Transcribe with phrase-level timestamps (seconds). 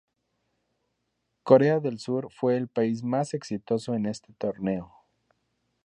[1.43, 4.91] Corea del Sur fue el país más exitoso en este torneo.